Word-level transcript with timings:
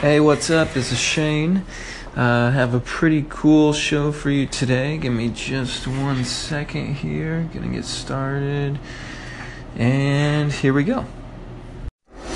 Hey, 0.00 0.20
what's 0.20 0.48
up? 0.48 0.74
This 0.74 0.92
is 0.92 0.98
Shane. 1.00 1.64
Uh, 2.14 2.52
have 2.52 2.72
a 2.72 2.78
pretty 2.78 3.26
cool 3.28 3.72
show 3.72 4.12
for 4.12 4.30
you 4.30 4.46
today. 4.46 4.96
Give 4.96 5.12
me 5.12 5.28
just 5.28 5.88
one 5.88 6.24
second 6.24 6.94
here. 6.94 7.50
Gonna 7.52 7.66
get 7.66 7.84
started. 7.84 8.78
And 9.74 10.52
here 10.52 10.72
we 10.72 10.84
go. 10.84 11.04
Oh 12.14 12.28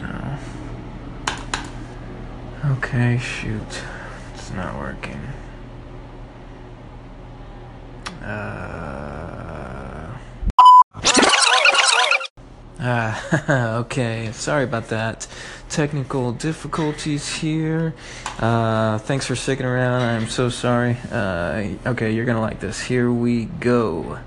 no. 0.00 0.38
Okay, 2.76 3.18
shoot. 3.18 3.82
It's 4.34 4.50
not 4.52 4.78
working. 4.78 5.20
Uh, 8.22 10.18
ah, 12.80 13.76
okay. 13.78 14.30
Sorry 14.32 14.64
about 14.64 14.88
that. 14.88 15.26
Technical 15.68 16.32
difficulties 16.32 17.28
here. 17.36 17.94
Uh, 18.38 18.98
thanks 18.98 19.26
for 19.26 19.36
sticking 19.36 19.66
around. 19.66 20.02
I'm 20.02 20.28
so 20.28 20.48
sorry. 20.48 20.96
Uh, 21.10 21.68
okay, 21.86 22.12
you're 22.12 22.24
gonna 22.24 22.40
like 22.40 22.60
this. 22.60 22.80
Here 22.80 23.10
we 23.12 23.44
go. 23.44 24.18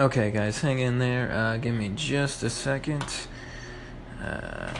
Okay, 0.00 0.30
guys, 0.30 0.62
hang 0.62 0.78
in 0.78 0.98
there. 0.98 1.30
Uh, 1.30 1.58
give 1.58 1.74
me 1.74 1.90
just 1.94 2.42
a 2.42 2.48
second. 2.48 3.04
Uh, 4.24 4.72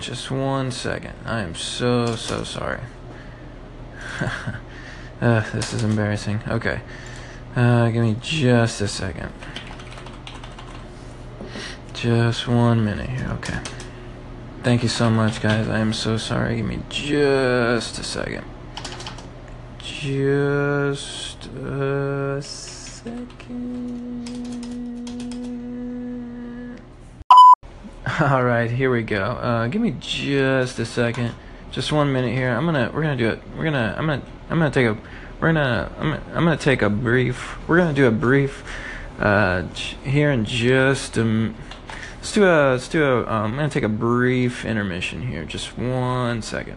just 0.00 0.30
one 0.30 0.70
second. 0.70 1.14
I 1.24 1.40
am 1.40 1.54
so, 1.54 2.16
so 2.16 2.44
sorry. 2.44 2.80
uh, 5.20 5.50
this 5.52 5.72
is 5.72 5.82
embarrassing. 5.82 6.40
Okay. 6.48 6.80
Uh, 7.56 7.90
give 7.90 8.02
me 8.02 8.16
just 8.20 8.80
a 8.80 8.88
second. 8.88 9.32
Just 11.94 12.46
one 12.46 12.84
minute 12.84 13.10
here. 13.10 13.28
Okay. 13.38 13.58
Thank 14.62 14.82
you 14.82 14.88
so 14.88 15.10
much, 15.10 15.40
guys. 15.40 15.68
I 15.68 15.78
am 15.78 15.92
so 15.92 16.16
sorry. 16.16 16.56
Give 16.56 16.66
me 16.66 16.80
just 16.88 17.98
a 17.98 18.04
second. 18.04 18.44
Just 19.78 21.46
a 21.46 22.40
second. 22.40 24.47
All 28.20 28.42
right, 28.42 28.68
here 28.68 28.90
we 28.90 29.04
go. 29.04 29.22
Uh, 29.22 29.68
give 29.68 29.80
me 29.80 29.94
just 30.00 30.80
a 30.80 30.84
second, 30.84 31.32
just 31.70 31.92
one 31.92 32.12
minute 32.12 32.34
here. 32.34 32.50
I'm 32.50 32.64
gonna, 32.64 32.90
we're 32.92 33.02
gonna 33.02 33.16
do 33.16 33.28
it. 33.28 33.40
We're 33.56 33.62
gonna, 33.62 33.94
I'm 33.96 34.06
gonna, 34.06 34.22
I'm 34.50 34.58
gonna 34.58 34.72
take 34.72 34.86
a, 34.86 34.98
we're 35.40 35.52
gonna, 35.52 35.92
I'm, 36.00 36.12
I'm 36.14 36.44
gonna 36.44 36.56
take 36.56 36.82
a 36.82 36.90
brief. 36.90 37.56
We're 37.68 37.76
gonna 37.76 37.92
do 37.92 38.06
a 38.06 38.10
brief 38.10 38.64
uh, 39.20 39.68
here 40.02 40.32
in 40.32 40.44
just 40.44 41.16
a. 41.16 41.54
Let's 42.16 42.32
do 42.32 42.44
a, 42.44 42.72
let's 42.72 42.88
do 42.88 43.04
a. 43.04 43.20
Um, 43.20 43.52
I'm 43.52 43.56
gonna 43.56 43.68
take 43.68 43.84
a 43.84 43.88
brief 43.88 44.64
intermission 44.64 45.22
here, 45.22 45.44
just 45.44 45.78
one 45.78 46.42
second. 46.42 46.76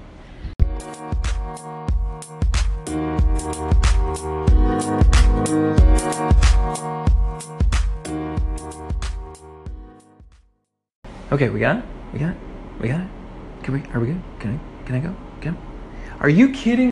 Okay, 11.32 11.48
we 11.48 11.62
got 11.62 11.78
it. 11.78 11.86
We 12.12 12.20
got 12.20 12.32
it. 12.32 12.38
We 12.82 12.90
got 12.90 13.00
it. 13.00 13.08
Can 13.64 13.74
we? 13.74 13.84
Are 13.94 14.02
we 14.02 14.08
good? 14.08 14.22
Can 14.40 14.60
I? 14.60 14.86
Can 14.86 14.96
I 14.96 15.00
go? 15.00 15.16
Can? 15.40 15.58
Are 16.20 16.28
you 16.28 16.52
kidding 16.52 16.91